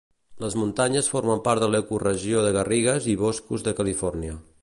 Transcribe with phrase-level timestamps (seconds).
[0.43, 4.41] Les muntanyes formen part de l'ecoregió de garrigues i boscos de Califòrnia.